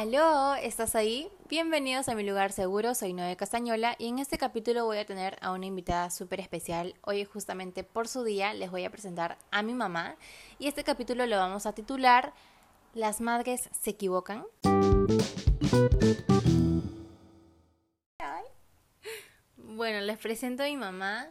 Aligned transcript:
Aló, 0.00 0.54
¿estás 0.54 0.94
ahí? 0.94 1.28
Bienvenidos 1.50 2.08
a 2.08 2.14
mi 2.14 2.24
lugar 2.24 2.52
seguro, 2.52 2.94
soy 2.94 3.12
Noé 3.12 3.36
Castañola 3.36 3.96
y 3.98 4.08
en 4.08 4.18
este 4.18 4.38
capítulo 4.38 4.86
voy 4.86 4.96
a 4.96 5.04
tener 5.04 5.36
a 5.42 5.52
una 5.52 5.66
invitada 5.66 6.08
súper 6.08 6.40
especial. 6.40 6.94
Hoy 7.02 7.26
justamente 7.26 7.84
por 7.84 8.08
su 8.08 8.24
día 8.24 8.54
les 8.54 8.70
voy 8.70 8.86
a 8.86 8.90
presentar 8.90 9.36
a 9.50 9.60
mi 9.60 9.74
mamá 9.74 10.16
y 10.58 10.68
este 10.68 10.84
capítulo 10.84 11.26
lo 11.26 11.36
vamos 11.36 11.66
a 11.66 11.74
titular 11.74 12.32
¿Las 12.94 13.20
madres 13.20 13.68
se 13.78 13.90
equivocan? 13.90 14.46
Bueno, 19.58 20.00
les 20.00 20.16
presento 20.16 20.62
a 20.62 20.66
mi 20.66 20.78
mamá. 20.78 21.30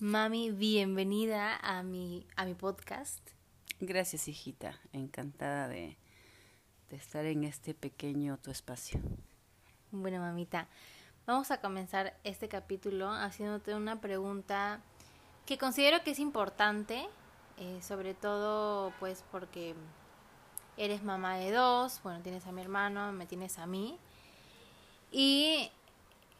Mami, 0.00 0.50
bienvenida 0.50 1.56
a 1.62 1.84
mi, 1.84 2.26
a 2.34 2.44
mi 2.44 2.54
podcast. 2.54 3.20
Gracias, 3.78 4.26
hijita. 4.26 4.80
Encantada 4.92 5.68
de, 5.68 5.96
de 6.90 6.96
estar 6.96 7.24
en 7.24 7.44
este 7.44 7.74
pequeño 7.74 8.38
tu 8.38 8.50
espacio. 8.50 9.00
Bueno, 9.90 10.18
mamita, 10.18 10.68
vamos 11.26 11.50
a 11.50 11.60
comenzar 11.60 12.16
este 12.24 12.48
capítulo 12.48 13.10
haciéndote 13.10 13.74
una 13.74 14.00
pregunta 14.00 14.80
que 15.46 15.58
considero 15.58 16.02
que 16.02 16.12
es 16.12 16.18
importante, 16.18 17.06
eh, 17.58 17.80
sobre 17.82 18.14
todo 18.14 18.92
pues 18.98 19.24
porque 19.30 19.74
eres 20.76 21.02
mamá 21.02 21.36
de 21.36 21.52
dos, 21.52 22.00
bueno, 22.02 22.20
tienes 22.20 22.46
a 22.46 22.52
mi 22.52 22.60
hermano, 22.62 23.12
me 23.12 23.26
tienes 23.26 23.58
a 23.58 23.66
mí. 23.66 23.98
Y 25.12 25.70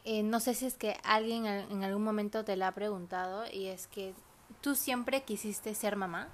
eh, 0.03 0.23
no 0.23 0.39
sé 0.39 0.53
si 0.53 0.65
es 0.65 0.75
que 0.75 0.97
alguien 1.03 1.45
en 1.45 1.83
algún 1.83 2.03
momento 2.03 2.43
te 2.43 2.55
la 2.55 2.67
ha 2.67 2.71
preguntado 2.73 3.45
y 3.51 3.67
es 3.67 3.87
que 3.87 4.13
tú 4.61 4.75
siempre 4.75 5.23
quisiste 5.23 5.73
ser 5.75 5.95
mamá. 5.95 6.27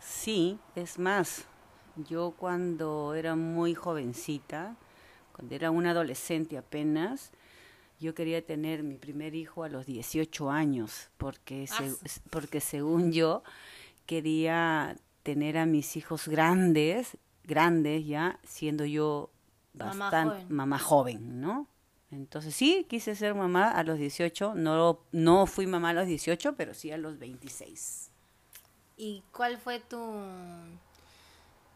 Sí, 0.00 0.58
es 0.74 0.98
más, 0.98 1.44
yo 1.96 2.34
cuando 2.36 3.14
era 3.14 3.36
muy 3.36 3.74
jovencita, 3.74 4.76
cuando 5.32 5.54
era 5.54 5.70
una 5.70 5.90
adolescente 5.90 6.58
apenas, 6.58 7.30
yo 8.00 8.14
quería 8.14 8.44
tener 8.44 8.82
mi 8.82 8.96
primer 8.96 9.34
hijo 9.34 9.64
a 9.64 9.68
los 9.68 9.86
18 9.86 10.50
años, 10.50 11.10
porque, 11.16 11.66
Ah, 11.70 11.82
porque 12.30 12.60
según 12.60 13.12
yo 13.12 13.42
quería 14.06 14.96
tener 15.22 15.56
a 15.58 15.66
mis 15.66 15.96
hijos 15.96 16.28
grandes, 16.28 17.16
grandes 17.44 18.06
ya, 18.06 18.38
siendo 18.44 18.84
yo 18.84 19.30
Mamá 19.74 20.04
bastante 20.10 20.34
joven. 20.42 20.56
mamá 20.56 20.78
joven, 20.78 21.40
¿no? 21.40 21.66
Entonces 22.10 22.54
sí, 22.54 22.86
quise 22.88 23.16
ser 23.16 23.34
mamá 23.34 23.70
a 23.70 23.82
los 23.82 23.98
18, 23.98 24.54
no, 24.54 25.00
no 25.10 25.46
fui 25.46 25.66
mamá 25.66 25.90
a 25.90 25.92
los 25.94 26.06
18, 26.06 26.54
pero 26.56 26.74
sí 26.74 26.92
a 26.92 26.98
los 26.98 27.18
26. 27.18 28.10
¿Y 28.96 29.24
cuál 29.32 29.58
fue 29.58 29.80
tu, 29.80 29.98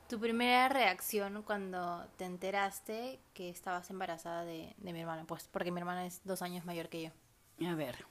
tu 0.08 0.18
primera 0.18 0.68
reacción 0.68 1.42
cuando 1.42 2.06
te 2.16 2.24
enteraste 2.24 3.20
que 3.34 3.50
estabas 3.50 3.90
embarazada 3.90 4.44
de, 4.44 4.74
de 4.78 4.92
mi 4.92 5.00
hermano? 5.00 5.24
Pues 5.26 5.48
porque 5.52 5.70
mi 5.70 5.80
hermana 5.80 6.06
es 6.06 6.20
dos 6.24 6.42
años 6.42 6.64
mayor 6.64 6.88
que 6.88 7.02
yo. 7.02 7.68
A 7.68 7.74
ver, 7.74 8.04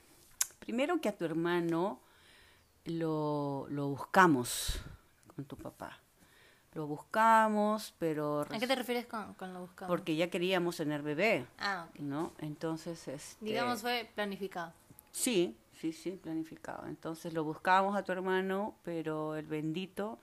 primero 0.60 1.02
que 1.02 1.10
a 1.10 1.18
tu 1.18 1.26
hermano 1.26 2.00
lo, 2.86 3.68
lo 3.70 3.88
buscamos 3.90 4.80
con 5.36 5.46
tu 5.46 5.58
papá. 5.58 6.00
Lo 6.74 6.86
buscamos, 6.86 7.96
pero... 7.98 8.42
¿A 8.42 8.60
qué 8.60 8.68
te 8.68 8.76
refieres 8.76 9.08
con, 9.08 9.34
con 9.34 9.52
lo 9.54 9.62
buscado? 9.62 9.90
Porque 9.90 10.16
ya 10.16 10.30
queríamos 10.30 10.78
tener 10.78 11.02
bebé, 11.02 11.48
Ah, 11.58 11.88
ok. 11.90 12.00
¿no? 12.02 12.34
Entonces, 12.38 13.08
este... 13.08 13.44
Digamos 13.44 13.82
fue 13.82 14.08
planificado. 14.14 14.72
Sí, 15.12 15.58
sí, 15.80 15.92
sí, 15.92 16.12
planificado. 16.12 16.86
Entonces 16.86 17.34
lo 17.34 17.44
buscábamos 17.44 17.98
a 17.98 18.04
tu 18.04 18.12
hermano, 18.12 18.76
pero 18.84 19.36
el 19.36 19.48
bendito 19.48 20.20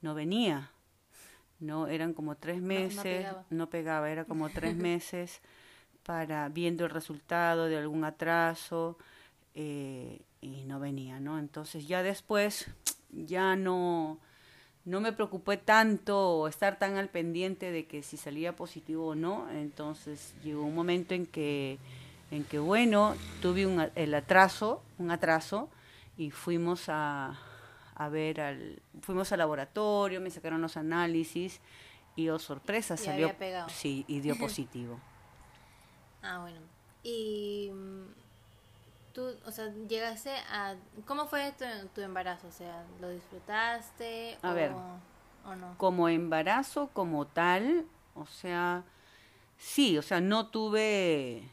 no 0.00 0.14
venía. 0.14 0.70
No, 1.62 1.86
eran 1.86 2.12
como 2.12 2.34
tres 2.34 2.60
no 2.60 2.66
meses, 2.66 3.02
pegaba. 3.02 3.44
no 3.50 3.70
pegaba, 3.70 4.10
era 4.10 4.24
como 4.24 4.50
tres 4.50 4.74
meses 4.90 5.40
para 6.02 6.48
viendo 6.48 6.84
el 6.84 6.90
resultado 6.90 7.66
de 7.66 7.78
algún 7.78 8.04
atraso 8.04 8.98
eh, 9.54 10.20
y 10.40 10.64
no 10.64 10.80
venía, 10.80 11.20
¿no? 11.20 11.38
Entonces 11.38 11.86
ya 11.86 12.02
después 12.02 12.66
ya 13.12 13.54
no, 13.54 14.18
no 14.84 15.00
me 15.00 15.12
preocupé 15.12 15.56
tanto 15.56 16.18
o 16.18 16.48
estar 16.48 16.80
tan 16.80 16.96
al 16.96 17.08
pendiente 17.08 17.70
de 17.70 17.86
que 17.86 18.02
si 18.02 18.16
salía 18.16 18.56
positivo 18.56 19.08
o 19.08 19.14
no. 19.14 19.48
Entonces 19.52 20.34
llegó 20.42 20.64
un 20.64 20.74
momento 20.74 21.14
en 21.14 21.26
que, 21.26 21.78
en 22.32 22.42
que 22.42 22.58
bueno, 22.58 23.14
tuve 23.40 23.66
un, 23.66 23.88
el 23.94 24.14
atraso, 24.14 24.82
un 24.98 25.12
atraso, 25.12 25.68
y 26.18 26.30
fuimos 26.30 26.88
a, 26.88 27.38
a 27.94 28.08
ver 28.08 28.40
al, 28.40 28.82
fuimos 29.00 29.32
al 29.32 29.38
laboratorio, 29.38 30.20
me 30.20 30.30
sacaron 30.30 30.60
los 30.62 30.76
análisis 30.76 31.60
y 32.16 32.28
oh 32.28 32.38
sorpresa 32.38 32.96
Y 32.98 32.98
salió, 32.98 33.28
había 33.28 33.38
pegado. 33.38 33.68
sí, 33.68 34.04
y 34.08 34.20
dio 34.20 34.36
positivo. 34.38 35.00
Ah, 36.22 36.38
bueno. 36.40 36.60
Y 37.02 37.70
mm, 37.72 38.04
tú, 39.12 39.34
o 39.44 39.50
sea, 39.50 39.72
llegaste 39.88 40.30
a... 40.50 40.76
¿Cómo 41.04 41.26
fue 41.26 41.52
tu, 41.58 41.64
tu 41.94 42.00
embarazo? 42.00 42.46
O 42.48 42.52
sea, 42.52 42.84
¿lo 43.00 43.08
disfrutaste 43.10 44.38
A 44.42 44.52
o, 44.52 44.54
ver. 44.54 44.72
o 45.44 45.56
no? 45.56 45.76
como 45.78 46.08
embarazo 46.08 46.90
como 46.92 47.26
tal, 47.26 47.86
o 48.14 48.26
sea, 48.26 48.84
sí, 49.58 49.98
o 49.98 50.02
sea, 50.02 50.20
no 50.20 50.48
tuve, 50.48 51.50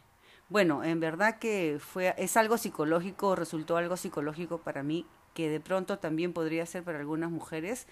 bueno, 0.50 0.84
en 0.84 1.00
verdad 1.00 1.40
que 1.40 1.80
fue, 1.80 2.14
es 2.18 2.38
algo 2.38 2.58
psicológico, 2.60 3.36
resultó 3.36 3.78
algo 3.78 3.98
psicológico 3.98 4.60
para 4.60 4.84
mí, 4.84 5.08
que 5.34 5.50
de 5.50 5.60
pronto 5.60 6.00
también 6.00 6.34
podría 6.34 6.66
ser 6.66 6.84
para 6.84 7.00
algunas 7.00 7.32
mujeres, 7.32 7.88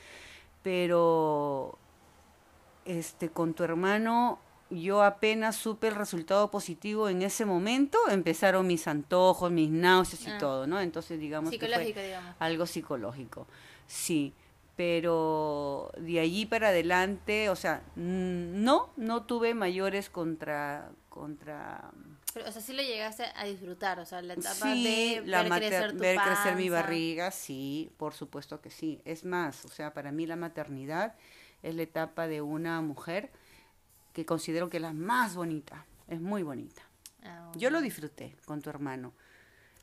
pero 0.64 1.78
este 2.86 3.30
con 3.30 3.54
tu 3.54 3.64
hermano 3.64 4.40
yo 4.70 5.02
apenas 5.02 5.56
supe 5.56 5.88
el 5.88 5.96
resultado 5.96 6.52
positivo 6.52 7.08
en 7.08 7.22
ese 7.22 7.46
momento, 7.46 7.98
empezaron 8.10 8.68
mis 8.68 8.86
antojos, 8.88 9.50
mis 9.50 9.70
náuseas 9.70 10.28
y 10.28 10.30
Ah. 10.32 10.38
todo, 10.38 10.68
¿no? 10.68 10.82
Entonces 10.82 11.20
digamos 11.20 11.52
que 11.52 11.58
fue- 11.60 11.86
digamos. 11.86 12.36
algo 12.40 12.66
psicológico, 12.66 13.48
sí, 13.88 14.34
pero 14.76 15.90
de 15.98 16.20
allí 16.20 16.46
para 16.46 16.68
adelante, 16.70 17.50
o 17.50 17.56
sea, 17.56 17.82
no, 17.96 18.90
no 18.98 19.24
tuve 19.24 19.54
mayores 19.54 20.10
contra, 20.10 20.90
contra, 21.18 21.92
Pero, 22.34 22.48
o 22.48 22.52
sea, 22.52 22.62
sí 22.62 22.74
lo 22.74 22.82
llegaste 22.84 23.24
a 23.36 23.46
disfrutar, 23.46 24.00
o 24.00 24.06
sea, 24.06 24.22
la 24.22 24.34
etapa 24.34 24.74
sí, 24.74 24.84
de 24.84 25.22
la 25.26 25.42
ver 25.42 25.50
mater- 25.50 25.70
crecer 25.70 25.92
tu 25.94 25.98
ver 25.98 26.18
crecer 26.20 26.56
mi 26.56 26.70
barriga, 26.70 27.32
sí, 27.32 27.92
por 27.98 28.14
supuesto 28.14 28.62
que 28.62 28.70
sí. 28.70 29.02
Es 29.06 29.26
más, 29.26 29.66
o 29.66 29.70
sea, 29.70 29.94
para 29.94 30.12
mí 30.12 30.26
la 30.26 30.36
maternidad 30.36 31.16
es 31.64 31.74
la 31.76 31.82
etapa 31.84 32.28
de 32.28 32.42
una 32.42 32.82
mujer 32.82 33.32
que 34.14 34.26
considero 34.26 34.70
que 34.70 34.78
es 34.78 34.84
la 34.84 34.94
más 34.94 35.36
bonita, 35.36 35.86
es 36.08 36.22
muy 36.22 36.44
bonita. 36.44 36.84
Ah, 37.24 37.52
Yo 37.56 37.70
lo 37.70 37.82
disfruté 37.82 38.36
con 38.46 38.62
tu 38.62 38.70
hermano. 38.70 39.14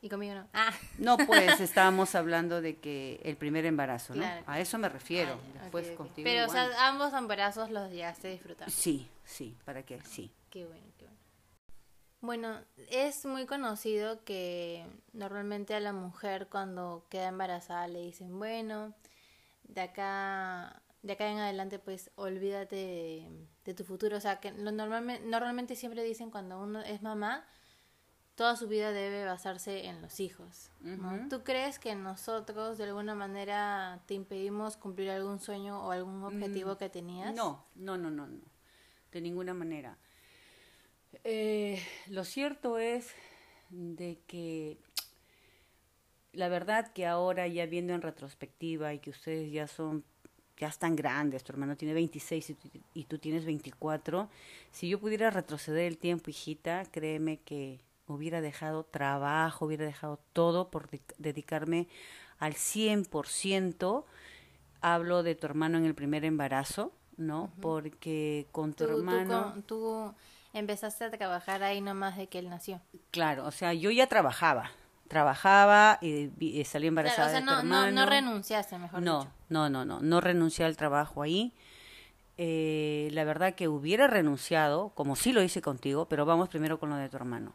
Y 0.02 0.08
conmigo 0.10 0.34
no. 0.34 0.46
Ah, 0.52 0.70
No, 0.98 1.16
pues 1.16 1.60
estábamos 1.60 2.14
hablando 2.14 2.60
de 2.60 2.76
que 2.76 3.20
el 3.24 3.36
primer 3.38 3.64
embarazo, 3.64 4.14
¿no? 4.14 4.20
Claro. 4.22 4.44
A 4.46 4.60
eso 4.60 4.76
me 4.78 4.88
refiero. 4.88 5.32
ah, 5.32 5.52
ya, 5.54 5.62
Después 5.62 5.90
contigo 5.92 6.24
Pero, 6.24 6.46
o 6.46 6.48
sea, 6.50 6.88
ambos 6.88 7.12
embarazos 7.14 7.70
los 7.70 7.90
llegaste 7.90 8.28
a 8.28 8.30
disfrutar. 8.30 8.70
Sí, 8.70 9.08
sí, 9.24 9.56
¿para 9.64 9.82
qué? 9.82 10.00
Sí. 10.02 10.30
Qué 10.50 10.66
bueno, 10.66 10.84
bueno. 12.24 12.60
Es 12.90 13.24
muy 13.24 13.46
conocido 13.46 14.24
que 14.24 14.86
normalmente 15.12 15.74
a 15.74 15.80
la 15.80 15.92
mujer 15.92 16.48
cuando 16.50 17.06
queda 17.10 17.28
embarazada 17.28 17.86
le 17.88 18.00
dicen, 18.00 18.38
bueno, 18.38 18.94
de 19.64 19.80
acá, 19.80 20.82
de 21.02 21.12
acá 21.14 21.28
en 21.30 21.38
adelante 21.38 21.78
pues 21.78 22.10
olvídate 22.16 22.76
de, 22.76 23.46
de 23.64 23.74
tu 23.74 23.84
futuro. 23.84 24.16
O 24.16 24.20
sea, 24.20 24.40
que 24.40 24.52
lo 24.52 24.72
normalmente, 24.72 25.26
normalmente 25.26 25.76
siempre 25.76 26.02
dicen 26.02 26.30
cuando 26.30 26.60
uno 26.60 26.80
es 26.82 27.02
mamá, 27.02 27.44
toda 28.34 28.56
su 28.56 28.66
vida 28.68 28.90
debe 28.92 29.24
basarse 29.24 29.86
en 29.86 30.02
los 30.02 30.18
hijos. 30.20 30.70
¿Tú 31.30 31.44
crees 31.44 31.78
que 31.78 31.94
nosotros 31.94 32.78
de 32.78 32.84
alguna 32.84 33.14
manera 33.14 34.02
te 34.06 34.14
impedimos 34.14 34.76
cumplir 34.76 35.10
algún 35.10 35.38
sueño 35.38 35.84
o 35.86 35.92
algún 35.92 36.22
objetivo 36.24 36.76
que 36.76 36.88
tenías? 36.90 37.32
Mm, 37.32 37.36
No, 37.36 37.64
no, 37.76 37.96
no, 37.96 38.10
no, 38.10 38.26
no. 38.26 38.40
De 39.12 39.20
ninguna 39.20 39.54
manera. 39.54 39.96
Eh, 41.24 41.80
lo 42.08 42.24
cierto 42.24 42.78
es 42.78 43.14
de 43.70 44.18
que 44.26 44.78
la 46.32 46.48
verdad 46.48 46.92
que 46.92 47.06
ahora 47.06 47.46
ya 47.46 47.66
viendo 47.66 47.92
en 47.94 48.02
retrospectiva 48.02 48.92
y 48.92 48.98
que 48.98 49.10
ustedes 49.10 49.52
ya 49.52 49.68
son, 49.68 50.04
ya 50.58 50.68
están 50.68 50.96
grandes, 50.96 51.44
tu 51.44 51.52
hermano 51.52 51.76
tiene 51.76 51.94
26 51.94 52.50
y 52.50 52.54
tú, 52.54 52.68
y 52.94 53.04
tú 53.04 53.18
tienes 53.18 53.44
24, 53.44 54.28
si 54.72 54.88
yo 54.88 54.98
pudiera 54.98 55.30
retroceder 55.30 55.86
el 55.86 55.98
tiempo, 55.98 56.30
hijita, 56.30 56.84
créeme 56.90 57.38
que 57.38 57.80
hubiera 58.06 58.40
dejado 58.40 58.84
trabajo, 58.84 59.66
hubiera 59.66 59.84
dejado 59.84 60.18
todo 60.32 60.70
por 60.70 60.90
de- 60.90 61.00
dedicarme 61.18 61.86
al 62.38 62.54
100%. 62.54 64.04
Hablo 64.80 65.22
de 65.22 65.34
tu 65.34 65.46
hermano 65.46 65.78
en 65.78 65.86
el 65.86 65.94
primer 65.94 66.24
embarazo, 66.24 66.92
¿no? 67.16 67.50
Porque 67.60 68.46
con 68.52 68.74
tu 68.74 68.84
Tú, 68.84 68.90
tú 68.90 68.98
hermano... 68.98 69.52
con- 69.52 69.62
tú 69.62 70.14
empezaste 70.54 71.04
a 71.04 71.10
trabajar 71.10 71.62
ahí 71.62 71.80
nomás 71.82 72.16
de 72.16 72.26
que 72.28 72.38
él 72.38 72.48
nació. 72.48 72.80
Claro, 73.10 73.44
o 73.46 73.50
sea, 73.50 73.74
yo 73.74 73.90
ya 73.90 74.06
trabajaba, 74.06 74.70
trabajaba 75.08 75.98
y, 76.00 76.28
vi- 76.28 76.58
y 76.60 76.64
salí 76.64 76.86
embarazada 76.86 77.28
Claro, 77.30 77.44
o 77.44 77.48
sea, 77.48 77.56
de 77.58 77.62
tu 77.62 77.68
no, 77.68 77.80
no, 77.80 77.86
hermano. 77.86 78.04
no 78.04 78.10
renunciaste, 78.10 78.78
mejor 78.78 79.02
no, 79.02 79.18
dicho. 79.20 79.32
no, 79.50 79.68
no, 79.68 79.84
no, 79.84 80.00
no 80.00 80.20
renuncié 80.20 80.64
al 80.64 80.76
trabajo 80.76 81.22
ahí. 81.22 81.52
eh, 82.36 83.08
la 83.12 83.22
verdad 83.24 83.54
que 83.54 83.68
hubiera 83.68 84.06
renunciado, 84.08 84.88
como 84.96 85.14
sí 85.14 85.32
lo 85.32 85.42
hice 85.42 85.62
contigo, 85.62 86.06
pero 86.08 86.24
vamos 86.26 86.48
primero 86.48 86.80
con 86.80 86.90
lo 86.90 86.96
de 86.96 87.08
tu 87.08 87.16
hermano. 87.16 87.52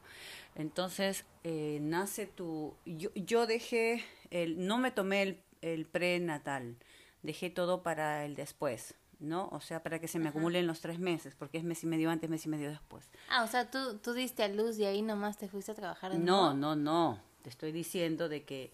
Entonces, 0.55 1.25
eh, 1.43 1.79
nace 1.81 2.25
tu... 2.27 2.73
Yo, 2.85 3.09
yo 3.15 3.45
dejé, 3.45 4.03
el, 4.31 4.65
no 4.67 4.77
me 4.77 4.91
tomé 4.91 5.21
el, 5.23 5.41
el 5.61 5.85
prenatal, 5.85 6.77
dejé 7.23 7.49
todo 7.49 7.83
para 7.83 8.23
el 8.25 8.35
después, 8.35 8.93
¿no? 9.19 9.49
O 9.51 9.59
sea, 9.61 9.83
para 9.83 9.99
que 9.99 10.07
se 10.07 10.17
me 10.19 10.29
acumulen 10.29 10.65
los 10.67 10.81
tres 10.81 10.97
meses, 10.99 11.35
porque 11.35 11.57
es 11.57 11.63
mes 11.63 11.83
y 11.83 11.87
medio 11.87 12.09
antes, 12.09 12.29
mes 12.29 12.45
y 12.45 12.49
medio 12.49 12.69
después. 12.69 13.09
Ah, 13.29 13.43
o 13.43 13.47
sea, 13.47 13.69
tú, 13.69 13.97
tú 13.99 14.13
diste 14.13 14.43
a 14.43 14.47
luz 14.47 14.77
y 14.79 14.85
ahí 14.85 15.01
nomás 15.01 15.37
te 15.37 15.47
fuiste 15.47 15.71
a 15.71 15.75
trabajar. 15.75 16.15
No, 16.15 16.53
no, 16.53 16.75
no. 16.75 17.19
Te 17.43 17.49
estoy 17.49 17.71
diciendo 17.71 18.29
de 18.29 18.43
que 18.43 18.71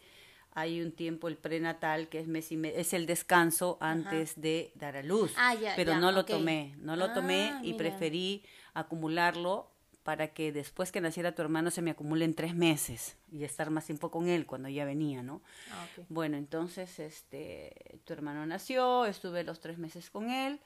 hay 0.52 0.82
un 0.82 0.92
tiempo, 0.94 1.28
el 1.28 1.38
prenatal, 1.38 2.08
que 2.08 2.20
es 2.20 2.28
mes 2.28 2.52
y 2.52 2.58
medio, 2.58 2.78
es 2.78 2.94
el 2.94 3.06
descanso 3.06 3.78
antes 3.82 4.40
de 4.40 4.72
dar 4.76 4.96
a 4.96 5.04
luz. 5.04 5.34
Ah, 5.36 5.54
ya, 5.54 5.74
Pero 5.76 5.92
ya, 5.92 6.00
no 6.00 6.12
lo 6.12 6.24
tomé, 6.26 6.76
no 6.80 6.96
lo 6.96 7.12
tomé 7.12 7.50
Ah, 7.52 7.60
y 7.62 7.74
mira. 7.74 7.78
preferí 7.78 8.44
acumularlo 8.74 9.72
para 10.06 10.28
que 10.30 10.52
después 10.52 10.92
que 10.92 11.02
naciera 11.02 11.34
tu 11.34 11.42
hermano 11.42 11.72
se 11.72 11.82
me 11.82 11.90
acumulen 11.90 12.36
tres 12.36 12.54
meses 12.56 13.18
y 13.32 13.44
estar 13.44 13.72
más 13.72 13.86
tiempo 13.88 14.12
con 14.12 14.30
él 14.30 14.46
cuando 14.46 14.70
ya 14.70 14.86
venía, 14.86 15.24
¿no? 15.24 15.42
Ah. 15.72 15.88
Bueno, 16.10 16.38
entonces, 16.38 17.00
este, 17.00 17.74
tu 18.06 18.14
hermano 18.14 18.46
nació, 18.46 19.06
estuve 19.08 19.44
los 19.44 19.60
tres 19.60 19.80
meses 19.80 20.12
con 20.12 20.30
él 20.30 20.60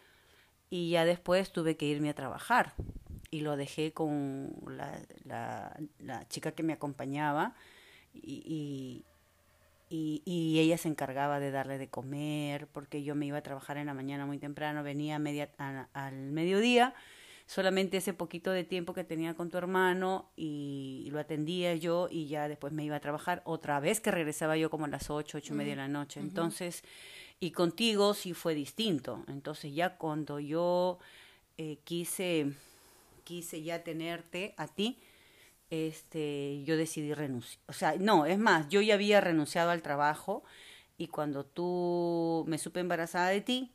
y 0.70 0.90
ya 0.92 1.06
después 1.06 1.54
tuve 1.54 1.78
que 1.78 1.86
irme 1.86 2.10
a 2.10 2.14
trabajar 2.14 2.74
y 3.32 3.40
lo 3.40 3.56
dejé 3.56 3.94
con 3.94 4.54
la, 4.68 5.00
la, 5.24 5.80
la 6.00 6.28
chica 6.28 6.52
que 6.52 6.62
me 6.64 6.74
acompañaba 6.74 7.56
y, 8.14 8.44
y, 8.46 9.06
y- 9.90 10.22
y 10.26 10.60
ella 10.60 10.78
se 10.78 10.90
encargaba 10.90 11.40
de 11.40 11.52
darle 11.52 11.78
de 11.78 11.88
comer 11.88 12.68
porque 12.68 13.04
yo 13.04 13.16
me 13.16 13.26
iba 13.26 13.38
a 13.38 13.42
trabajar 13.44 13.78
en 13.78 13.86
la 13.88 13.94
mañana 13.94 14.26
muy 14.26 14.38
temprano, 14.38 14.84
venía 14.84 15.16
a 15.16 15.20
media, 15.20 15.50
a- 15.58 15.88
al 15.94 16.32
mediodía, 16.32 16.94
solamente 17.50 17.98
ese 17.98 18.14
poquito 18.14 18.52
de 18.52 18.64
tiempo 18.64 18.94
que 18.94 19.04
tenía 19.04 19.34
con 19.34 19.50
tu 19.50 19.58
hermano 19.58 20.30
y, 20.36 21.08
lo 21.12 21.20
atendía 21.20 21.74
yo 21.74 22.08
y 22.12 22.28
ya 22.28 22.48
después 22.48 22.72
me 22.72 22.86
iba 22.86 22.96
a 22.96 23.00
trabajar 23.00 23.42
otra 23.44 23.80
vez 23.80 24.02
que 24.02 24.12
regresaba 24.12 24.56
yo 24.56 24.70
como 24.70 24.86
a 24.86 24.88
las 24.88 25.10
ocho, 25.10 25.40
ocho 25.40 25.56
y 25.56 25.58
media 25.58 25.72
de 25.72 25.78
la 25.78 25.88
noche. 25.88 26.20
Entonces, 26.20 26.84
y 27.40 27.50
contigo 27.50 28.14
sí 28.14 28.36
fue 28.36 28.54
distinto. 28.54 29.24
Entonces 29.28 29.74
ya 29.74 29.98
cuando 29.98 30.40
yo 30.40 31.00
eh, 31.58 31.80
quise, 31.86 32.54
quise 33.24 33.64
ya 33.64 33.84
tenerte 33.84 34.54
a 34.56 34.68
ti, 34.68 35.00
este, 35.72 36.62
yo 36.66 36.78
decidí 36.78 37.16
renunciar. 37.16 37.64
O 37.66 37.74
sea, 37.74 37.96
no, 37.96 38.28
es 38.28 38.38
más, 38.38 38.70
yo 38.70 38.80
ya 38.82 38.94
había 38.94 39.22
renunciado 39.22 39.72
al 39.72 39.82
trabajo 39.82 40.44
y 41.00 41.08
cuando 41.08 41.46
tú 41.46 42.46
me 42.48 42.60
supe 42.60 42.80
embarazada 42.80 43.30
de 43.30 43.42
ti, 43.42 43.72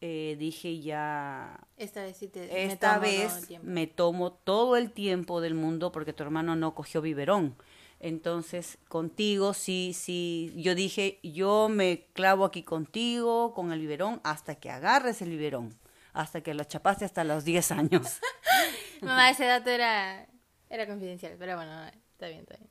eh, 0.00 0.36
dije 0.38 0.80
ya, 0.80 1.60
Esta 1.76 2.02
vez 2.02 2.16
sí 2.16 2.28
te 2.28 2.46
me 2.46 2.64
esta 2.66 3.00
tomo 3.00 3.00
todo 3.00 3.04
el 3.04 3.18
vez 3.18 3.46
tiempo. 3.46 3.66
me 3.68 3.86
tomo 3.86 4.32
todo 4.32 4.76
el 4.76 4.92
tiempo 4.92 5.40
del 5.40 5.54
mundo 5.54 5.90
porque 5.92 6.12
tu 6.12 6.22
hermano 6.22 6.56
no 6.56 6.74
cogió 6.74 7.00
biberón. 7.00 7.56
Entonces, 8.00 8.78
contigo 8.88 9.54
sí, 9.54 9.92
sí, 9.92 10.52
yo 10.56 10.76
dije, 10.76 11.18
yo 11.24 11.68
me 11.68 12.06
clavo 12.12 12.44
aquí 12.44 12.62
contigo 12.62 13.52
con 13.54 13.72
el 13.72 13.80
biberón 13.80 14.20
hasta 14.22 14.54
que 14.54 14.70
agarres 14.70 15.20
el 15.20 15.30
biberón, 15.30 15.76
hasta 16.12 16.40
que 16.40 16.54
lo 16.54 16.62
chapaste 16.62 17.04
hasta 17.04 17.24
los 17.24 17.44
10 17.44 17.72
años. 17.72 18.20
Mamá, 19.02 19.30
ese 19.30 19.46
dato 19.46 19.70
era, 19.70 20.28
era 20.70 20.86
confidencial, 20.86 21.34
pero 21.40 21.56
bueno, 21.56 21.86
está 22.12 22.28
bien, 22.28 22.40
está 22.42 22.56
bien. 22.56 22.70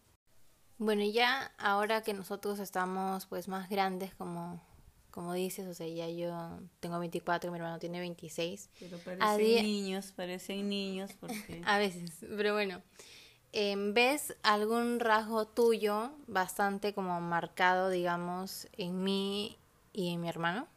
Bueno, 0.77 1.01
y 1.01 1.11
ya 1.11 1.51
ahora 1.57 2.03
que 2.03 2.13
nosotros 2.13 2.59
estamos 2.59 3.25
pues 3.25 3.49
más 3.49 3.69
grandes, 3.69 4.13
como, 4.15 4.61
como 5.17 5.33
dices, 5.33 5.65
o 5.65 5.73
sea, 5.73 5.87
ya 5.87 6.07
yo 6.07 6.59
tengo 6.79 6.99
24, 6.99 7.49
mi 7.49 7.57
hermano 7.57 7.79
tiene 7.79 7.99
26, 7.99 8.69
Pero 8.79 8.99
día- 9.39 9.63
niños, 9.63 10.11
parecen 10.11 10.69
niños 10.69 11.15
porque... 11.19 11.59
a 11.65 11.79
veces, 11.79 12.11
pero 12.37 12.53
bueno, 12.53 12.83
em, 13.51 13.95
¿ves 13.95 14.37
algún 14.43 14.99
rasgo 14.99 15.47
tuyo 15.47 16.11
bastante 16.27 16.93
como 16.93 17.19
marcado, 17.19 17.89
digamos, 17.89 18.67
en 18.73 19.03
mí 19.03 19.57
y 19.91 20.13
en 20.13 20.21
mi 20.21 20.29
hermano? 20.29 20.67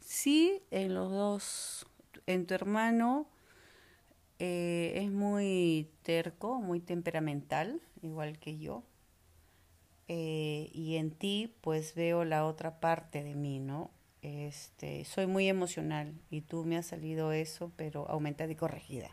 Sí, 0.00 0.60
en 0.70 0.92
los 0.92 1.10
dos. 1.10 1.86
En 2.26 2.46
tu 2.46 2.52
hermano 2.52 3.26
eh, 4.38 4.92
es 5.02 5.10
muy 5.10 5.88
terco, 6.02 6.56
muy 6.60 6.80
temperamental, 6.80 7.80
igual 8.02 8.38
que 8.38 8.58
yo. 8.58 8.82
Eh, 10.08 10.70
y 10.72 10.96
en 10.96 11.10
ti, 11.12 11.54
pues 11.62 11.94
veo 11.94 12.24
la 12.24 12.44
otra 12.46 12.80
parte 12.80 13.22
de 13.22 13.34
mí, 13.34 13.58
¿no? 13.58 13.90
Este, 14.22 15.04
soy 15.04 15.26
muy 15.26 15.48
emocional 15.48 16.14
y 16.30 16.42
tú 16.42 16.64
me 16.64 16.76
has 16.78 16.86
salido 16.86 17.32
eso, 17.32 17.72
pero 17.76 18.08
aumentada 18.08 18.50
y 18.52 18.56
corregida. 18.56 19.10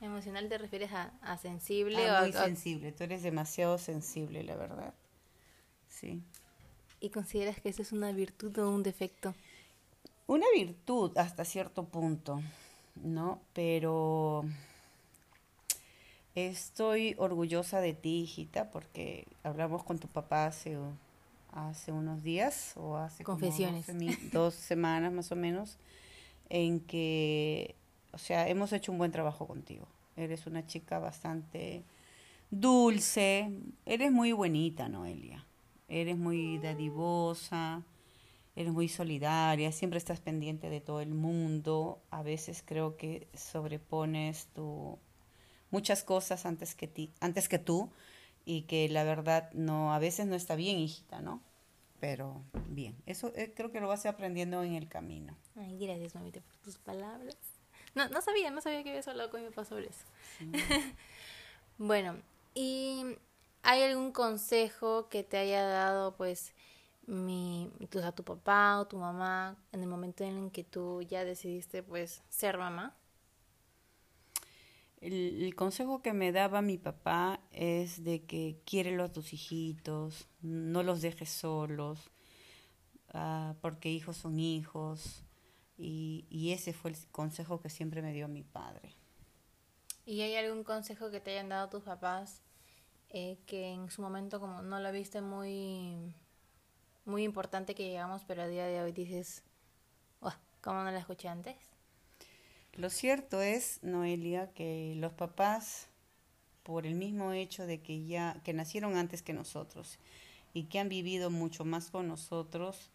¿Emocional 0.00 0.48
te 0.48 0.58
refieres 0.58 0.92
a, 0.92 1.12
a 1.22 1.36
sensible 1.36 2.08
Ah, 2.08 2.20
o 2.20 2.22
muy 2.22 2.30
a- 2.36 2.44
sensible, 2.44 2.92
tú 2.92 3.04
eres 3.04 3.22
demasiado 3.22 3.78
sensible, 3.78 4.42
la 4.44 4.56
verdad. 4.56 4.94
Sí. 5.88 6.22
y 7.00 7.10
consideras 7.10 7.60
que 7.60 7.68
eso 7.70 7.82
es 7.82 7.92
una 7.92 8.12
virtud 8.12 8.56
o 8.58 8.70
un 8.70 8.82
defecto? 8.82 9.34
Una 10.26 10.46
virtud 10.54 11.16
hasta 11.18 11.44
cierto 11.44 11.84
punto, 11.84 12.40
¿no? 12.96 13.40
Pero 13.52 14.44
estoy 16.34 17.14
orgullosa 17.18 17.80
de 17.80 17.94
ti, 17.94 18.22
hijita, 18.22 18.70
porque 18.70 19.26
hablamos 19.42 19.82
con 19.82 19.98
tu 19.98 20.08
papá 20.08 20.46
hace, 20.46 20.78
hace 21.52 21.92
unos 21.92 22.22
días 22.22 22.74
o 22.76 22.96
hace 22.96 23.24
como 23.24 23.38
dos 23.38 23.56
dos 24.32 24.54
semanas 24.54 25.12
más 25.12 25.32
o 25.32 25.36
menos, 25.36 25.78
en 26.48 26.80
que, 26.80 27.74
o 28.12 28.18
sea, 28.18 28.48
hemos 28.48 28.72
hecho 28.72 28.92
un 28.92 28.98
buen 28.98 29.12
trabajo 29.12 29.46
contigo. 29.46 29.86
Eres 30.16 30.46
una 30.46 30.66
chica 30.66 30.98
bastante 30.98 31.84
dulce, 32.50 33.50
eres 33.86 34.12
muy 34.12 34.32
bonita, 34.32 34.88
Noelia. 34.88 35.46
Eres 35.88 36.16
muy 36.16 36.58
dadivosa, 36.58 37.82
eres 38.54 38.72
muy 38.72 38.88
solidaria, 38.88 39.72
siempre 39.72 39.98
estás 39.98 40.20
pendiente 40.20 40.70
de 40.70 40.80
todo 40.80 41.00
el 41.00 41.14
mundo. 41.14 42.00
A 42.10 42.22
veces 42.22 42.62
creo 42.64 42.96
que 42.96 43.26
sobrepones 43.34 44.46
tu 44.54 44.98
muchas 45.70 46.04
cosas 46.04 46.46
antes 46.46 46.74
que 46.74 46.86
ti, 46.86 47.12
antes 47.20 47.48
que 47.48 47.58
tú 47.58 47.90
y 48.44 48.62
que 48.62 48.88
la 48.88 49.04
verdad 49.04 49.50
no 49.52 49.92
a 49.94 49.98
veces 49.98 50.26
no 50.26 50.34
está 50.34 50.56
bien, 50.56 50.78
hijita, 50.78 51.20
¿no? 51.20 51.42
Pero 52.00 52.42
bien, 52.68 52.96
eso 53.06 53.32
eh, 53.36 53.52
creo 53.54 53.70
que 53.70 53.80
lo 53.80 53.88
vas 53.88 54.06
aprendiendo 54.06 54.62
en 54.62 54.74
el 54.74 54.88
camino. 54.88 55.36
Ay, 55.56 55.78
gracias, 55.78 56.14
mamita, 56.14 56.40
por 56.40 56.56
tus 56.56 56.78
palabras. 56.78 57.36
No, 57.94 58.08
no 58.08 58.22
sabía, 58.22 58.50
no 58.50 58.60
sabía 58.60 58.82
que 58.82 58.90
habías 58.90 59.08
hablado 59.08 59.30
con 59.30 59.42
mi 59.42 59.48
papá 59.50 59.64
sobre 59.64 59.88
eso. 59.88 60.04
bueno, 61.78 62.16
¿y 62.54 63.04
hay 63.62 63.82
algún 63.82 64.12
consejo 64.12 65.08
que 65.08 65.24
te 65.24 65.36
haya 65.36 65.62
dado, 65.64 66.16
pues, 66.16 66.54
mi, 67.06 67.70
o 67.94 68.00
sea, 68.00 68.12
tu 68.12 68.24
papá 68.24 68.80
o 68.80 68.86
tu 68.86 68.96
mamá 68.96 69.56
en 69.72 69.82
el 69.82 69.88
momento 69.88 70.24
en 70.24 70.44
el 70.44 70.52
que 70.52 70.64
tú 70.64 71.02
ya 71.02 71.24
decidiste, 71.24 71.82
pues, 71.82 72.22
ser 72.30 72.56
mamá? 72.56 72.96
El, 75.00 75.54
consejo 75.54 76.02
que 76.02 76.12
me 76.12 76.30
daba 76.30 76.60
mi 76.60 76.76
papá 76.76 77.40
es 77.52 78.04
de 78.04 78.26
que 78.26 78.60
quiérelo 78.66 79.04
a 79.04 79.12
tus 79.12 79.32
hijitos, 79.32 80.28
no 80.42 80.82
los 80.82 81.00
dejes 81.00 81.30
solos, 81.30 82.10
ah, 83.14 83.54
porque 83.62 83.90
hijos 83.90 84.18
son 84.18 84.38
hijos. 84.38 85.24
Y, 85.78 86.52
ese 86.52 86.74
fue 86.74 86.90
el 86.90 86.96
consejo 87.10 87.62
que 87.62 87.70
siempre 87.70 88.02
me 88.02 88.12
dio 88.12 88.28
mi 88.28 88.42
padre. 88.42 88.94
¿Y 90.04 90.20
hay 90.20 90.36
algún 90.36 90.62
consejo 90.62 91.10
que 91.10 91.20
te 91.20 91.30
hayan 91.30 91.48
dado 91.48 91.70
tus 91.70 91.82
papás 91.82 92.42
eh, 93.08 93.38
que 93.46 93.72
en 93.72 93.90
su 93.90 94.02
momento 94.02 94.38
como 94.40 94.60
no 94.60 94.80
lo 94.80 94.92
viste 94.92 95.22
muy, 95.22 96.14
muy 97.06 97.24
importante 97.24 97.74
que 97.74 97.88
llegamos, 97.88 98.24
pero 98.26 98.42
a 98.42 98.46
día 98.48 98.66
de 98.66 98.82
hoy 98.82 98.92
dices, 98.92 99.42
"Uah, 100.20 100.38
¿cómo 100.60 100.82
no 100.84 100.90
la 100.90 100.98
escuché 100.98 101.28
antes? 101.28 101.69
Lo 102.74 102.88
cierto 102.88 103.42
es, 103.42 103.82
Noelia, 103.82 104.52
que 104.52 104.94
los 104.96 105.12
papás, 105.12 105.88
por 106.62 106.86
el 106.86 106.94
mismo 106.94 107.32
hecho 107.32 107.66
de 107.66 107.80
que 107.82 108.04
ya, 108.06 108.40
que 108.44 108.52
nacieron 108.52 108.96
antes 108.96 109.22
que 109.22 109.32
nosotros 109.32 109.98
y 110.54 110.64
que 110.64 110.78
han 110.78 110.88
vivido 110.88 111.30
mucho 111.30 111.64
más 111.64 111.90
con 111.90 112.06
nosotros, 112.08 112.90